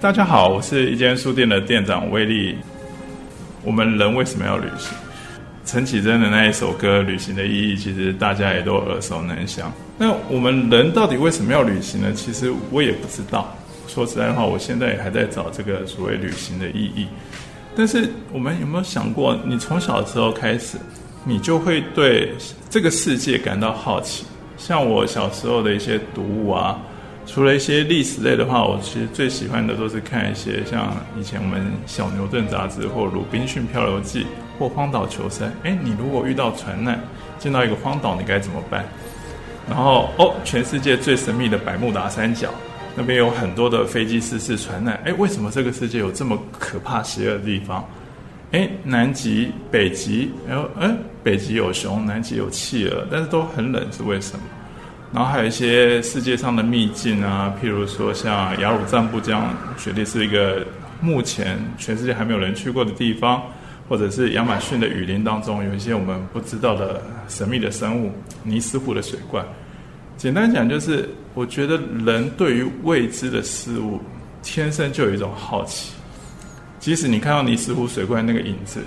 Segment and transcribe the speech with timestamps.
[0.00, 2.56] 大家好，我是一间书店的店长威利。
[3.62, 4.96] 我们人为什么要旅行？
[5.66, 9.70] 陈綺贞的那一首歌《旅行的意义》，其实大家也都耳熟能详。
[9.98, 12.14] 那我们人到底为什么要旅行呢？
[12.14, 13.54] 其实我也不知道。
[13.88, 17.06] 说实在话，我现在也还在找这个所谓旅行的意义。
[17.76, 20.78] 但是我们有没有想过，你从小的时候开始，
[21.24, 22.32] 你就会对
[22.70, 24.24] 这个世界感到好奇？
[24.56, 26.80] 像我小时候的一些读物啊。
[27.32, 34.22] 除了一些历史类的话，我其实最喜欢的都是看一些像以前我们小牛顿杂志，或《鲁滨逊漂流记》，
[34.58, 35.48] 或《荒岛求生》。
[35.62, 36.98] 哎，你如果遇到船难，
[37.38, 38.84] 进到一个荒岛，你该怎么办？
[39.68, 42.50] 然后哦，全世界最神秘的百慕达三角，
[42.96, 45.00] 那边有很多的飞机失事船难。
[45.04, 47.88] 哎，为什么这个世界有这么可怕邪恶的地方？
[48.50, 54.42] 哎，南极、北极，然后哎，北极有熊，南极有企鹅，但是都很冷，是为什么？
[55.12, 60.64] 然后还有一些世界上的秘境啊，譬如说像雅鲁藏布江，绝对是一个
[61.00, 63.42] 目前全世界还没有人去过的地方，
[63.88, 68.12] 或者是亚马逊的雨林当中有一些我们不知道的神秘的生物，
[68.44, 69.44] 尼斯湖的水怪。
[70.16, 73.98] 简单讲就是，我觉得人对于未知的事物
[74.44, 75.92] 天生就有一种好奇，
[76.78, 78.80] 即使你看到尼斯湖水怪那个影子。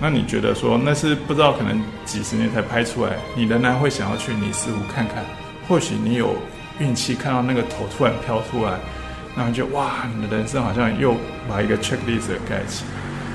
[0.00, 5.24] 那你觉得说那是不知道可能几十年才拍出来，你仍然会想要去尼斯湖看看？
[5.66, 6.36] 或许你有
[6.78, 8.78] 运气看到那个头突然飘出来，
[9.36, 11.16] 然后就哇，你的人生好像又
[11.48, 12.84] 把一个 checklist 盖起。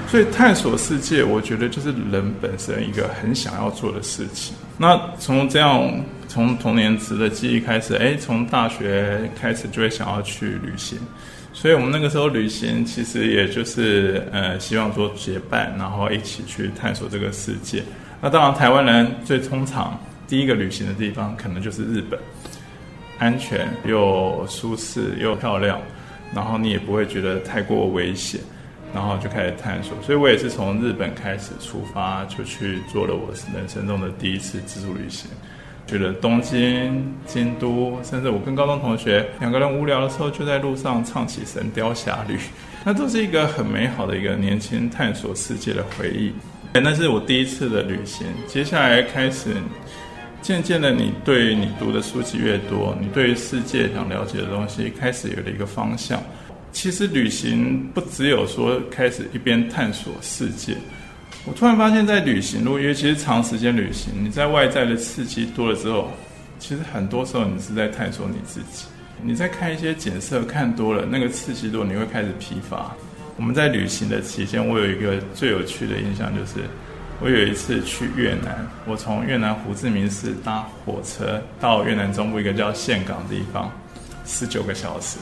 [0.07, 4.55] 所以探索世界，我觉得就是人本身一个很想要做的事情。
[4.77, 5.91] 那从这样
[6.27, 10.99] 从童年时的记忆开始，哎，从大学开始就会想要去旅行。
[11.53, 17.83] 所以我们那个时候旅行，其实也就是呃，希望说结伴，然后一起去探索这个世界。
[18.19, 19.97] 那当然，台湾人最通常
[20.27, 22.19] 第一个旅行的地方，可能就是日本，
[23.19, 25.79] 安全又舒适又漂亮，
[26.33, 28.41] 然后你也不会觉得太过危险，
[28.93, 29.95] 然后就开始探索。
[30.01, 35.29] 所以我也是从日本开始出发，就去做了我人生中的第一次自助旅行。
[35.87, 42.35] 去了东京、京都，甚至我跟高中同学两个人无聊的时候，就在路上唱起《神雕侠侣》，
[42.85, 46.31] 那都是一个很美好的一个年轻探索世界的回忆。
[46.73, 48.25] 那是我第一次的旅行。
[48.47, 49.55] 接下来开始，
[50.41, 56.19] 渐渐的，你对你读的书籍越多，你对于世界想了解的东西开始有了一个方向。
[56.71, 60.75] 其实旅行不只有说开始一边探索世界。
[61.45, 66.09] 我突然发现，在旅行路，因为其实长时间旅行，你在外在的刺激多了之后，
[66.57, 68.85] 其实很多时候你是在探索你自己。
[69.21, 72.95] 你在看一些景色看多了，那个刺激多，你会开始疲乏。
[73.35, 76.61] 我们在旅行的期间，我有一个最有趣的印象，就是
[77.19, 83.69] 我有一次去越南，我从越南胡志明市搭火车到越南中部一个叫岘港的地方，
[84.25, 85.17] 十九个小时，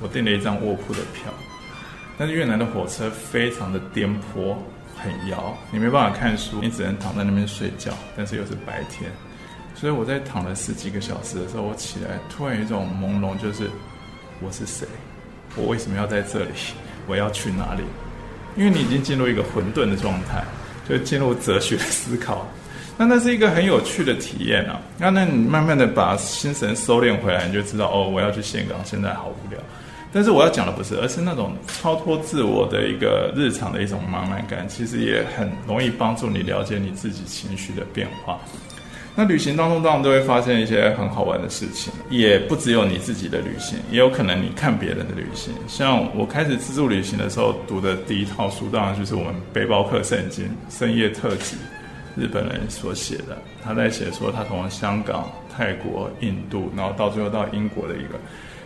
[0.00, 1.32] 我订了一张卧铺的票，
[2.18, 4.56] 但是越南的火车非常的颠簸。
[5.02, 7.92] 很摇，你没办法看书，你只能躺在那边睡觉。
[8.16, 9.10] 但是又是白天，
[9.74, 13.70] 所以我在躺了十几个小时的时候，我起来突然有一种朦胧，就是
[14.40, 14.86] 我是谁？
[15.56, 16.50] 我为什么要在这里？
[17.08, 17.82] 我要去哪里？
[18.56, 20.44] 因为你已经进入一个混沌的状态，
[20.88, 22.46] 就进入哲学的思考。
[22.98, 24.78] 那那是一个很有趣的体验啊。
[24.98, 29.58] 那那你慢慢的把心神收敛回来，你就知道哦，我要去岘港，现在好无聊。
[30.12, 38.38] 但是我要讲的不是，而是那种超脱自我的一个日常的一种茫然感，其实也很容易帮助你了解你自己情绪的变化。
[39.14, 45.52] 那旅行当中当然都会发生一些很好玩的事情，也不只有你自己的旅行，也有可能你看别人的旅行。
[45.68, 51.56] 像我开始自助旅行的时候读的第一套书，当然就是我们背包客圣经《深夜特辑》，
[52.16, 53.38] 日本人所写的。
[53.62, 58.18] 他在写说他从香港、泰国、印度，然后到最后到英国的一个。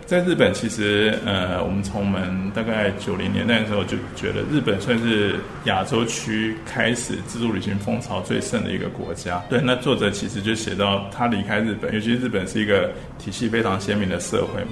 [0.07, 9.43] 在日本，其实呃，我们从我们大概九零年代的时候就觉得，日本算是亚洲区开始自助旅行风潮最盛的一个国家。
[9.49, 14.63] 对，那作者其实就写到，他离开日本，尤其日本是一个体系非常鲜明的社会，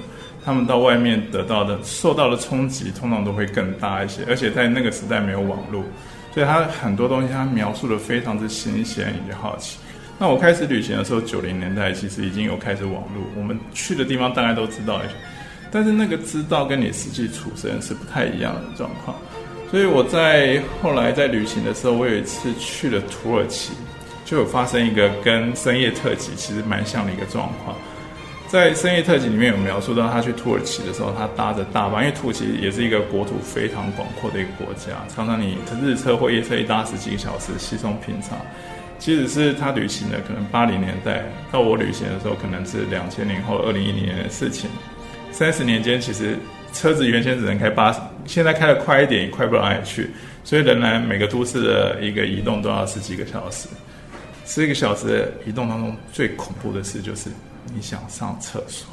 [0.45, 4.21] 他们到外面得到的、受到的冲击，通常都会更大一些。
[4.27, 5.83] 而且在那个时代没有网络，
[6.31, 9.79] 所以他很多东西他描述的非常之新鲜以及好奇。
[10.19, 15.13] 那我开始旅行的时候，九零年代其实已经有开始网络，我们去的地方大概都知道一些，
[15.71, 19.17] 但是那个知道跟你实际处身是不太一样的状况。
[19.69, 23.73] 所以我在后来在旅行的时候，我有一次去了土耳其，
[24.23, 27.75] 就有发生一个跟深夜特辑其实蛮像的一个状况。
[28.47, 38.37] 在深夜特辑里面有描述到，他去土耳其的时候，他搭着大巴，因为土耳其也是一个国土非常广阔的一个国家，常常你日车或夜车一搭十几个小时，稀松平常。
[38.99, 44.69] 即使是他旅行的，可能八零年代到我旅行的时候，可能是两千年后二零一零年的事情。
[45.31, 46.37] 三十年间，其实
[46.71, 50.09] 车子原先只能开八十，现在开得快一点也快不到哪里去，
[50.43, 53.67] 所以仍然每个都市的一个移动都要十几个小时。
[54.45, 57.29] 十几个小时的移动当中，最恐怖的事就是
[57.73, 58.87] 你想上厕所。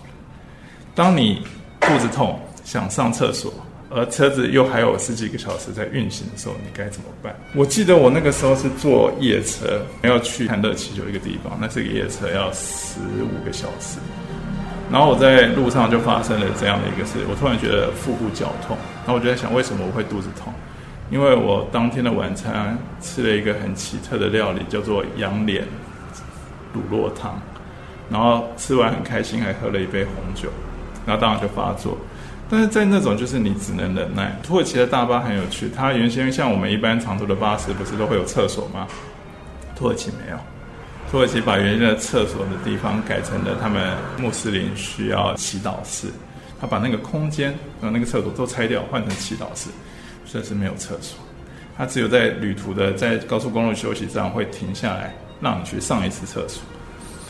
[0.94, 1.42] 当你
[1.80, 3.52] 肚子痛想上厕所。
[3.90, 7.34] 而车子又还有十几个小时在运行的时候，你该怎么办？
[7.54, 13.98] 我记得我那个时候是坐夜车，要去看热气球一个地方，那这个夜车要十五个小时。
[14.92, 20.52] 然后我在路上就发生了这样的一个事，我突然觉得腹部绞痛，然后我就在想，为什么我会肚子痛？
[21.10, 25.64] 因为我当天的晚餐吃了一个很奇特的料理，叫做羊脸
[26.72, 27.40] 乳酪汤，
[28.08, 30.48] 然后吃完很开心，还喝了一杯红酒，
[31.04, 31.98] 然后当然就发作。
[32.50, 34.36] 但是在那种就是你只能忍耐。
[34.42, 38.88] 土耳其的大巴很有趣，它原先像我们一般长途的巴士，不是都会有厕所吗？
[39.76, 40.36] 土耳其没有，
[41.08, 46.08] 土耳其把原先的厕所的地方改成了他们穆斯林需要祈祷室，
[46.60, 49.70] 他把那个空间和那个厕所都拆掉，换成祈祷室，
[50.26, 51.16] 所以是没有厕所。
[51.78, 56.62] 他只有在旅途的在高速公路休息站会停下来，让你去上一次厕所。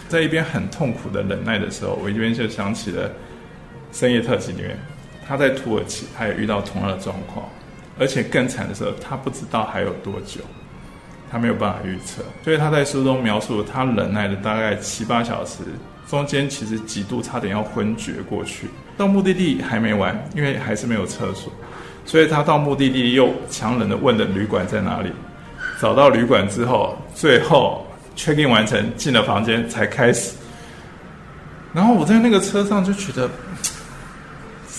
[0.09, 3.13] 在一边很痛苦的忍耐的时候，我一边就想起了
[3.93, 4.79] 深夜特辑里面。
[5.31, 7.49] 他在土耳其，他也遇到同样的状况，
[8.01, 10.41] 而且更惨的时候，他不知道还有多久，
[11.31, 12.21] 他没有办法预测。
[12.43, 15.59] 所以他在书中描述，他忍耐了大概七八小时，
[16.09, 18.67] 中间其实几度差点要昏厥过去。
[18.99, 21.53] 到目的地还没完，因为还是没有厕所，
[22.05, 25.13] 所以他到目的地又强忍的问了旅馆在哪里。
[25.81, 27.87] 找到旅馆之后，最后
[28.17, 30.33] check in 完成，进了房间才开始。
[31.73, 33.31] 然后我在那个车上就觉得。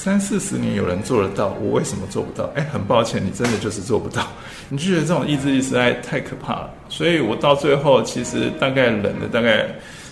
[0.03, 2.49] 三四十年有人做得到，我为什么做不到？
[2.55, 4.27] 哎，很抱歉，你真的就是做不到。
[4.67, 6.73] 你就觉得这种意志力实在太可怕了。
[6.89, 9.67] 所以我到最后其实大概忍了大概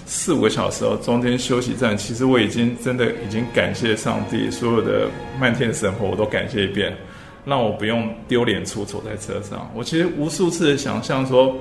[0.06, 5.08] 四五个小时，中间休息站，其实我已经真的已经感谢上帝，所有的
[5.40, 6.96] 漫天神佛我都感谢一遍，
[7.44, 9.68] 让我不用丢脸出丑在车上。
[9.74, 11.58] 我其实无数次的想象说，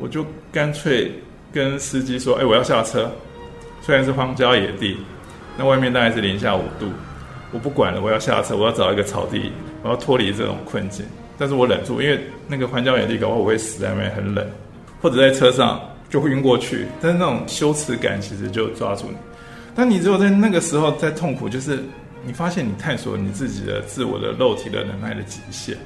[0.00, 1.12] 我就干脆
[1.52, 3.12] 跟司机说：“哎，我要下车。”
[3.84, 4.96] 虽然是荒郊野地，
[5.58, 6.86] 那外面大概是零下五度。
[7.52, 9.50] 我不管了，我要下车，我要找一个草地，
[9.82, 11.04] 我要脱离这种困境。
[11.38, 14.46] 但是我忍住，因为那个荒郊野地，搞不好我会死在那边，很冷，
[15.00, 15.80] 或者在车上
[16.10, 16.86] 就会晕过去。
[17.00, 19.16] 但是那种羞耻感其实就抓住你。
[19.74, 21.78] 但你只有在那个时候在痛苦，就是
[22.24, 25.76] 你发现你探索你自己的自我的肉体的能耐的极限。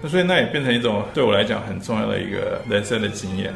[0.00, 3.52] 那所以那也变成一种对我来讲很重要的一个人生的经验。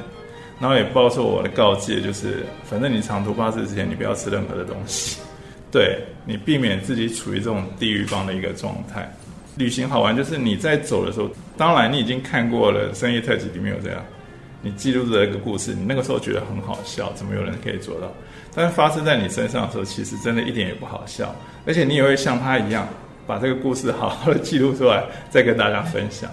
[0.60, 5.20] 然后也包括我的告诫，就是反正你长途巴士之前，你不要吃任何的东西。
[5.70, 9.10] 对，你避免自己处于这种地狱般的一个状态。
[9.56, 14.02] 旅行好玩，就是你在走的时候，当然你已经看过了深夜特辑里面有这样，
[14.62, 18.12] 你记录的一个故事，你那个时候觉得很好笑，怎么有人可以做到？
[18.54, 21.34] 但是发生在你身上的时候，其实真的一点也不好笑，
[21.66, 22.88] 而且你也会像他一样，
[23.26, 26.30] 把这个故事好好的记录出来，再跟大家分享。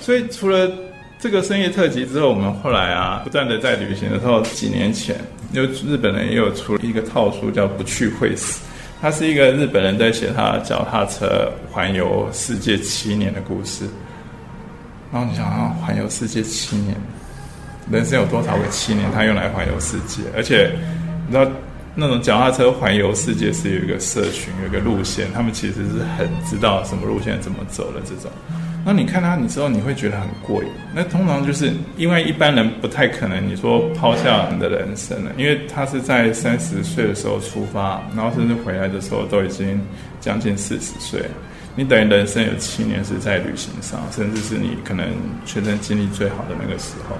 [0.00, 0.70] 所以除了
[1.18, 5.14] 这个深夜特辑之后，我们后来啊，不断的在旅行的时候，几年前，
[5.52, 8.60] 就日本人也有出了一个套书，叫《不去会死》，
[9.00, 13.84] 他是一个日本人在写他脚踏车环游世界七年的故事。
[15.12, 16.96] 然后你想啊，环游世界七年，
[17.90, 19.10] 人生有多少个七年？
[19.12, 20.72] 他用来环游世界，而且
[21.26, 21.48] 你知道
[21.94, 28.30] 那种脚踏车环游世界是有一个社群，有一个路线，他们其实是很知道什么路线怎么走的这种。
[28.88, 30.70] 那你看他，你之后你会觉得很过瘾。
[30.94, 39.80] 那通常就是因为一般人不太可能你说抛下你的人生了，因为他是在三十岁的时候出发，然后甚至回来的时候都已经
[40.20, 41.20] 将近四十岁。
[41.74, 45.04] 你等于人生有七年是在旅行上，甚至是你可能
[45.44, 47.16] 全身精力最好的那个时候。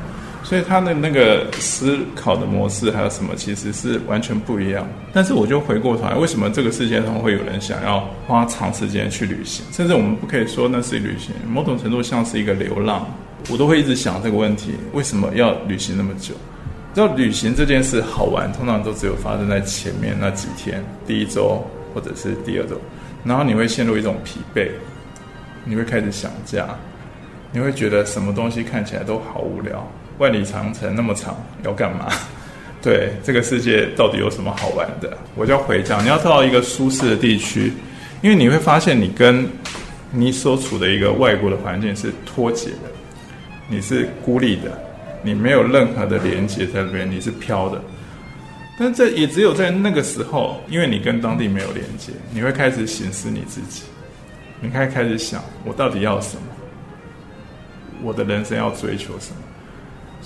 [0.47, 4.87] 所以他的那个思考的模式还有什么，其实是完全不一样。
[5.12, 9.67] 但是我就回过头来，为什么这个世界上会有人想要花长时间去旅行？
[9.73, 13.05] 甚至我们不可以说那是旅行，某种程度像是一个流浪。
[13.50, 16.33] 我都会一直想这个问题：为什么要旅行那么久？
[16.95, 21.61] 要旅行这件事好玩，通常都只有发生在前面那几天，第一周
[21.93, 22.81] 或者是第二周，
[23.25, 24.71] 然后你会陷入一种疲惫，
[25.65, 26.69] 你会开始想家，
[27.50, 29.85] 你会觉得什么东西看起来都好无聊。
[30.18, 32.08] 万里长城那么长， 要干嘛？
[32.82, 35.16] 对，这个世界到底有什么好玩的？
[35.35, 36.00] 我就要回家。
[36.02, 37.73] 你要到一个舒适的地区，
[38.23, 39.49] 因为你会发现你跟
[40.12, 42.90] 你所处的一个外国的环境是脱节的，
[43.68, 44.78] 你是孤立的，
[45.23, 47.82] 你没有任何的连接在这边，你是飘的。
[48.78, 53.82] 但这也只有在那个时候，因为你跟当地没有连接，你会开始省思你自己，
[54.61, 56.42] 你开开始想，我到底要什么？
[58.02, 59.37] 我的人生要追求什么？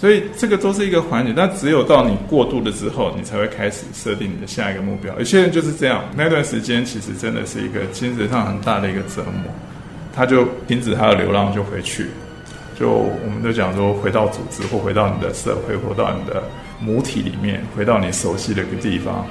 [0.00, 5.14] 所以这个都是一个环节，但只有到你过度了之后，你才会开始设定你的下一个目标。
[5.18, 9.52] 有些人就是这样，那段时间其实真的是一个精神上很大的一个折磨，
[10.16, 12.06] 他就停止他的流浪，就回去，
[12.78, 16.42] 就我们都讲说回到组织或回到你的社会，或到你的
[16.80, 19.26] 母体里面，回到你熟悉的一个地方。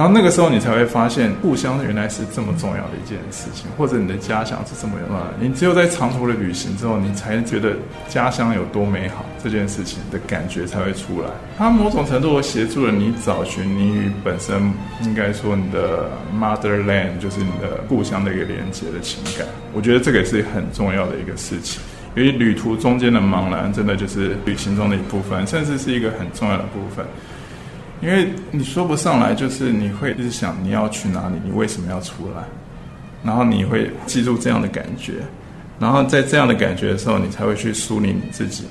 [0.00, 5.34] 然后那个时候，你才会发现故乡原来是这么重要的一件事情，或者你的家乡是这么重要的。
[5.38, 7.74] 你只有在长途的旅行之后，你才觉得
[8.08, 11.28] 家乡有多美好，这件事情的感觉才会出来。
[11.58, 19.46] 它某种程度协助了你找寻你与本身应该说你的 motherland，就是你的故乡的一个连接的情感。
[19.74, 21.78] 我觉得这个也是很重要的一个事情，
[22.16, 27.04] 因为旅途中间的茫然，真的就是旅行中的一部分，甚至是一个很重要的部分。
[28.00, 32.42] 因为你说不上来，就是你会一直想你要去哪里，你为什么要出来，
[33.22, 35.14] 然后你会记住这样的感觉，
[35.78, 38.64] 然后在这样的感觉的时候，你才会去梳理你自己，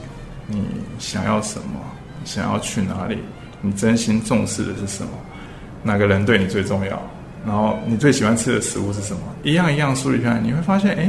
[0.47, 0.63] 你
[0.97, 1.79] 想要什么，
[2.25, 3.19] 想要去哪里，
[3.61, 5.11] 你真心重视的是什么，
[5.83, 6.99] 哪个人对你最重要，
[7.45, 11.07] 然后你最喜欢吃的食物是什么，一样一样梳理下来，你会发现，哎，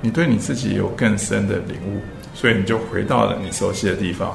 [0.00, 2.00] 你对你自己有更深的领悟，
[2.32, 4.34] 所以你就回到了你熟悉的地方，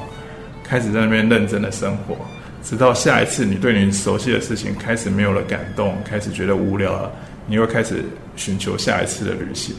[0.64, 2.16] 开始在那边认真的生活。
[2.64, 7.12] 直到下一次，你对你熟悉的事情开始没有了感动，开始觉得无聊了，
[7.46, 8.04] 你又开始
[8.36, 9.76] 寻求下一次的旅行。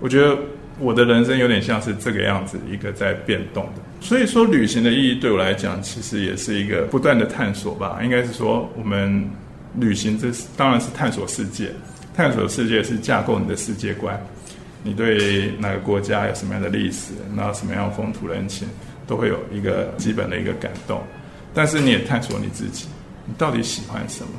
[0.00, 0.36] 我觉得
[0.78, 3.82] 我的人生有点像是这个样子，一个在变动的。
[4.00, 8.00] 所以说，旅行的意义对我来讲，其实也是一个不断的探索吧。
[8.02, 9.24] 应该是说，我们
[9.76, 11.70] 旅行这是当然是探索世界，
[12.14, 14.20] 探索世界是架构你的世界观。
[14.82, 18.68] 你对哪个国家有什么样的历史，然后什么样风土人情，
[19.06, 21.02] 都会有一个基本的一个感动。
[21.54, 22.86] 但是你也探索你自己，
[23.24, 24.32] 你到底喜欢什么？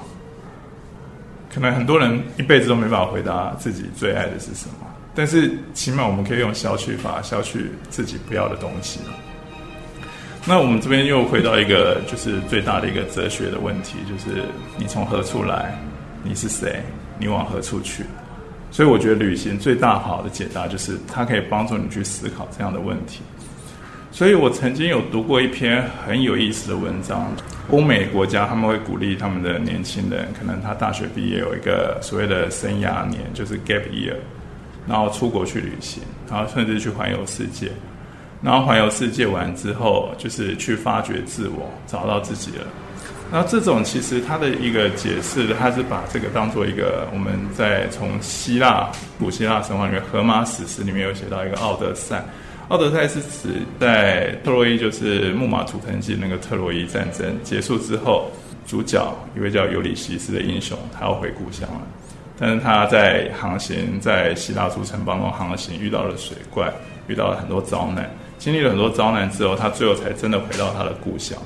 [1.54, 4.88] 可能很多人一辈子都没办法回答自己最爱的是什么。
[5.16, 9.00] 但是起码我们可以用消去法消去自己不要的东西。
[10.46, 14.44] 那我们这边又回到一个就是最大的一个哲学的问题，就是
[14.78, 15.76] 你从何处来？
[16.24, 16.84] 你是谁？
[17.18, 18.04] 你往何处去？
[18.70, 23.22] 所以我觉得旅行最大好的解答就是它可以帮助你去思考这样的问题。
[24.18, 27.32] 所以我曾经有读过一篇很有意思的文章，
[27.70, 34.16] 欧美国家他们会鼓励他们的年轻人，可能他大学毕业有一个所谓的生涯年，就是 gap year，
[34.88, 37.72] 然后出国去旅行，然后甚至去环游世界，
[38.42, 42.66] 然后环游世界完之后，就是去发掘自我，找到自己了。
[43.32, 52.26] 然后这种其实他的一个解释，他是把这个当做一个我们在从希腊古希腊神话里面，荷马史诗里面有写到一个奥德赛。
[52.70, 58.30] 奥德赛是指在特洛伊，就是木马屠城记那个特洛伊战争结束之后，
[58.66, 61.82] 主角一位叫尤里西斯的英雄，他要回故乡了。
[62.38, 66.70] 但是他在航行在希腊诸城邦中航行，遇到了水怪，
[67.08, 71.38] 遇到了很多遭难，经历了很多遭难之后，他最后才真的回到他的故乡。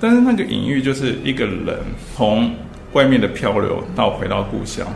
[0.00, 1.78] 但是那个隐喻就是一个人
[2.16, 2.50] 从
[2.94, 4.86] 外面的漂流到回到故乡，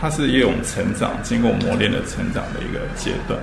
[0.00, 3.36] 他是一种成长，经过磨练的成长的一个阶段。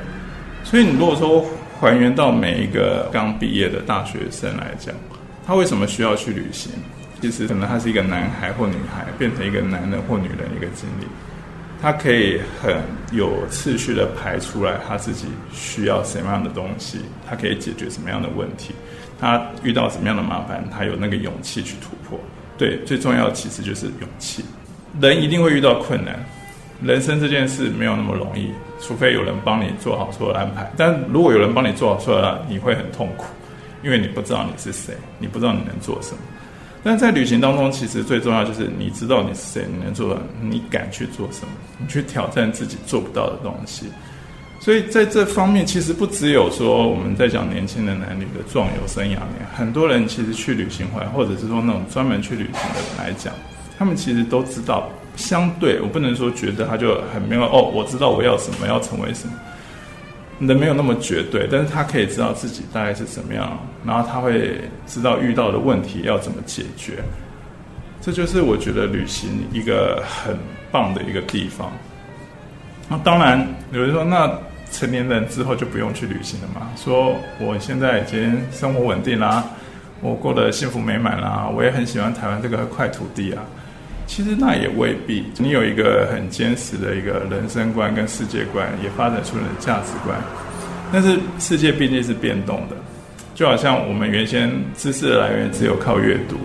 [0.71, 1.45] 所以，你如果说
[1.81, 4.95] 还原到每一个刚毕业的大学生来讲，
[5.45, 6.71] 他为什么需要去旅行？
[7.19, 11.05] 其实可能他是一个男孩或女孩变成一个男人或女人一个经历，
[11.81, 12.73] 他可以很
[13.11, 16.99] 有次序的排出来他自己需要什么样的东西，
[17.29, 18.73] 他可以解决什么样的问题，
[19.19, 22.17] 他遇到什么样的麻烦，他有那个勇气去突破。
[22.57, 24.41] 对，最重要的其实就是勇气。
[25.01, 26.17] 人一定会遇到困难。
[26.81, 28.51] 人生这件事没有那么容易，
[28.81, 30.69] 除非有人帮你做好所有的安排。
[30.75, 33.25] 但如果有人帮你做好所有的，你会很痛苦，
[33.83, 36.17] 因为你不知道你是谁，你不知道你能做什么。
[36.83, 43.85] 但在旅行当中，其实最重要就是你知道你是谁，你能做，你敢去做什么，你去挑战自己做不到的东西。
[44.59, 53.31] 所以在这方面，其实不只有说我们在讲年轻的男女的壮游生涯面，很多人其实去旅行回来，或者是说那种专门去旅行的人来讲，
[53.77, 54.89] 他们其实都知道。
[55.15, 59.33] 相对，我不能说觉得他就很没有哦，我知道我要什么，要成为什么，
[60.39, 67.03] 人没有那么绝对，但是他可以知道自己大概是什么样，然后他会知道遇到的问题要怎么解决，
[68.01, 70.35] 这就是我觉得旅行一个很
[70.71, 71.71] 棒的一个地方。
[72.89, 74.31] 那当然有人说，那
[74.71, 76.67] 成年人之后就不用去旅行了嘛？
[76.75, 79.43] 说我现在已经生活稳定啦，
[80.01, 83.43] 我过得幸福美满啦，我也很喜欢台湾这个块土地啊。
[84.13, 90.19] 其实那也未必，你有一个很坚实的一个人生观跟世界观，也发展出了价值观。
[90.91, 92.75] 但是世界毕竟是变动的，
[93.33, 96.35] 就好像我们原先知识的来源只有靠阅读，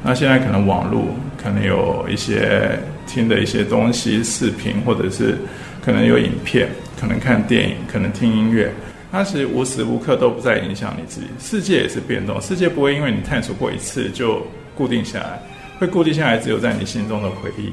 [0.00, 1.06] 那现在可能网络，
[1.36, 5.36] 可能有一些听的一些东西，视频，或者是
[5.84, 6.68] 可能有影片，
[7.00, 8.72] 可能看电影，可能听音乐，
[9.10, 11.26] 它其实无时无刻都不在影响你自己。
[11.40, 14.46] 世界也是变动，世界不会因为你探索过一次就
[14.76, 15.42] 固定下来，
[15.78, 17.72] 会固定下来只有在你心中的回忆。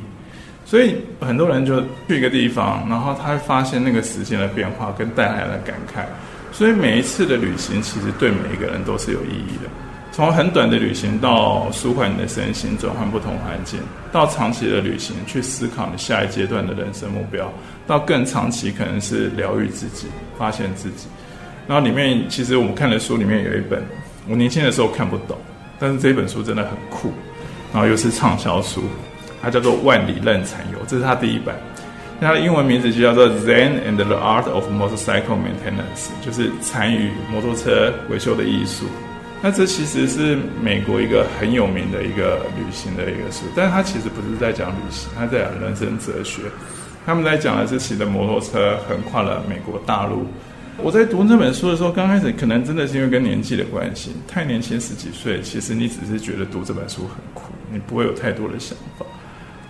[0.65, 6.03] 所以很多人就去一个地方，然后他会发现那个时间的变化跟带来的感慨。
[6.51, 9.69] 所以每一次的旅行，其实对每一个人都是有意义的。
[10.11, 13.77] 从很短的旅行到舒缓你的身心，转换不同环境，
[14.13, 17.51] 到长期的旅行去思考你下一阶段的人生目标，
[17.85, 20.07] 到更长期可能是疗愈自己、
[20.37, 21.07] 发现自己。
[21.67, 23.83] 然后里面其实我们看的书里面有一本，
[24.29, 25.37] 我年轻的时候看不懂，
[25.77, 27.11] 但是这本书真的很酷，
[27.75, 28.83] 然后又是畅销书，
[29.41, 31.53] 它叫做《万里任残游》，这是它第一本。
[32.21, 38.85] 它的英文名字就叫做《Zen and the Art of Motorcycle Maintenance》，就是残与摩托车维修的艺术。
[39.41, 46.43] 那这其实是美国一个很有名的一个旅行的一个书，但是它其实不是在讲旅行，它在讲人生哲学。
[47.05, 50.25] 他们在讲的是骑着摩托车横跨了美国大陆。
[50.77, 57.34] 我在读这本书的时候，刚开始可能真的是因为跟年纪的关系，太年轻十几岁，其实你只是觉得读这本书很，
[57.75, 59.05] 你不会有太多的想法。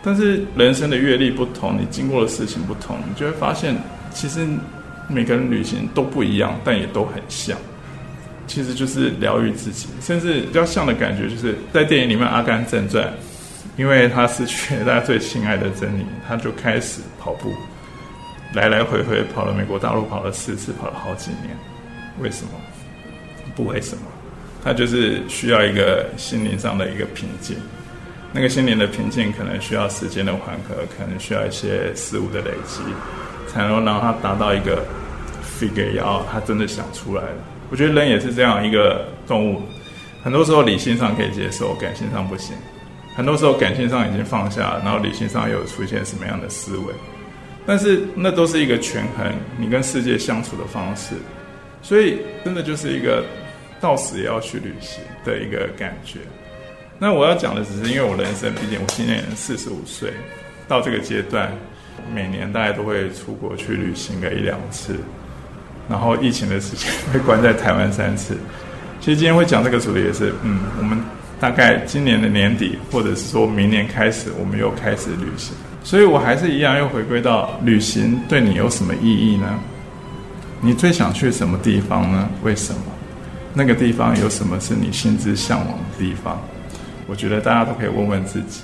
[0.04, 3.76] 但是人生的阅历不同，你经过的事情不同，你就会发现，
[4.14, 4.48] 其实
[5.10, 7.58] 每个人旅行都不一样，但也都很像。
[8.46, 13.04] 其实就是疗愈自己，甚至比较像的感觉，就是在电影里面《阿甘正传》，
[13.76, 17.52] 因为他失去了大家最亲爱的珍妮，他就开始跑步，
[18.54, 21.58] 来来回回跑了美国大陆，跑了四次，跑了好几年。
[22.22, 22.52] 为什么？
[23.56, 24.04] 不为什么，
[24.64, 27.58] 他就是需要一个心灵上的一个平静。
[28.36, 32.82] 那个心灵的平静，可能需要时间的缓和，可能需要一些事物的累积，
[33.48, 34.84] 才能让他达到一个
[35.58, 37.38] figure out，他真的想出来了。
[37.72, 39.62] 我觉得人也是这样一个动物，
[40.22, 42.58] 很多时候理性上可以接受，感性上不行；
[43.16, 46.94] 很多时候感性上已经放下，然后理性上又有出现什么样的思维。
[47.66, 49.26] 但是那都是一个权衡
[49.58, 51.16] 你跟世界相处的方式，
[51.82, 53.24] 所以真的就是一个
[53.80, 56.20] 到死也要去旅行的一个感觉。
[56.98, 60.14] 那我要讲的只是，因为我人生，毕竟我今年四十五岁，
[60.68, 61.52] 到这个阶段，
[62.14, 64.96] 每年大概都会出国去旅行个一两次，
[65.90, 68.38] 然后疫情的时间被关在台湾三次。
[69.02, 70.98] 其实今天会讲这个主题也是，嗯，我们
[71.38, 75.54] 大概今年的年底，或者是说明年开始，我们又开始旅行。
[75.84, 79.60] 所以我还是一样，又回归到旅行对你有什么意义呢？
[80.62, 82.30] 你最想去什么地方呢？
[82.42, 82.80] 为什么？
[83.54, 86.42] 那个地方有什么是你心之向往的地方？
[87.08, 88.62] 我觉得大家都可以问问自己，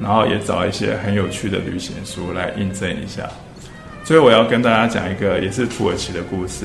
[0.00, 3.28] 然后也找一些很有趣的旅行书来印证一下。
[4.04, 6.64] 所以我要跟大家讲一个也是土耳其的故事，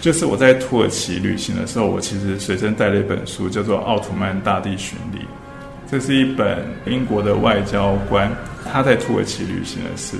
[0.00, 5.18] 就是我在土耳其旅行的时候，我其实随身带了一本书，叫做《奥图曼大地巡礼》。
[5.90, 8.30] 这是一本英国的外交官
[8.72, 10.16] 他在土耳其旅行的事，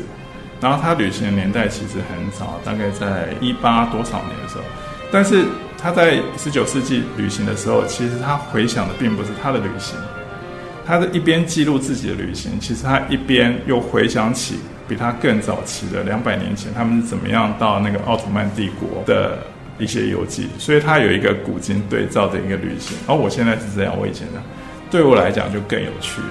[0.61, 4.65] 然后他旅行的年代其实很早，大概在一八多少年的时候，
[5.11, 5.45] 但是。
[5.79, 9.97] 他在十九世纪旅行的时候，其实他回想的并不是他的旅行，
[10.87, 14.57] 他的一边记录自己的旅行，其实他一边又回想起
[14.89, 19.39] 比他更早期的两百年前他们是怎么样到那个奥图曼帝国的
[19.79, 22.97] 一些游记，所以他有一个古今对照的一个旅行。
[23.07, 24.43] 而我现在是这样，我以前呢，
[24.91, 26.29] 对我来讲就更有趣了，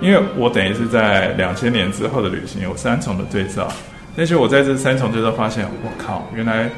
[0.00, 3.72] 因为我等于是在两千年之后的旅行有三重的对照，
[4.14, 6.70] 但是我在这三重对照发现，我靠，原来。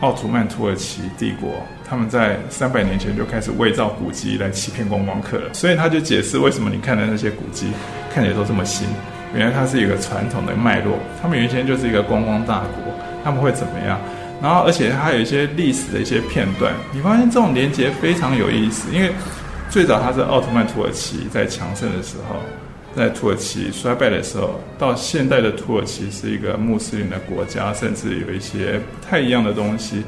[0.00, 5.54] 奥图曼土耳其帝国，他们在三百年前就开始伪造古迹来欺骗观光客了。
[5.54, 7.68] 所以他就解释为什么你看的那些古迹
[8.12, 8.86] 看起来都这么新，
[9.34, 10.98] 原来它是一个传统的脉络。
[11.22, 12.92] 他们原先就是一个观光大国，
[13.24, 13.98] 他们会怎么样？
[14.42, 19.10] 然后而且还有一些历史的一些片段，你发现这种连结非常有意思，因为
[19.70, 22.36] 最早它是奥特曼土耳其在强盛的时候。
[22.96, 30.02] 在土耳其衰败的时候，到现代的土耳其是一个穆斯林的国家，甚至有一些不太一样的东西。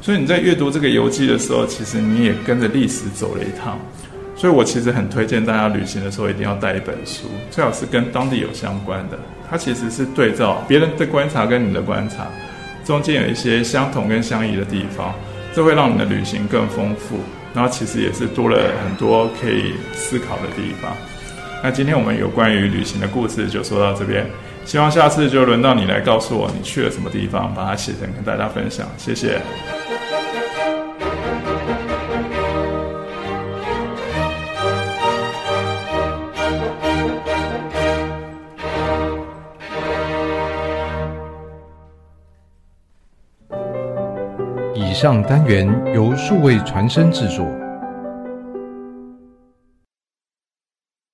[0.00, 3.78] 所以你在阅读这个游记的时候，其实你也跟着历史走了一趟。
[4.36, 9.18] 所以我其实很推荐大家旅行的时候一定要带一本书，最好是跟当地有相关的。
[9.50, 12.26] 它其实是对照别人的观察跟你的观察，
[12.84, 15.12] 中间有一些相同跟相异的地方，
[15.52, 17.18] 这会让你的旅行更丰富。
[17.52, 20.96] 然后其实也是多了很多可以思考的地方。
[21.62, 24.26] 那今天我们有关于旅行的故事就说到这边，
[24.64, 28.86] 希望下次就轮到你来告诉我你去了什么地方，把它写成跟大家分享。
[28.96, 29.40] 谢谢。
[44.74, 47.46] 以上单元由数位传声制作。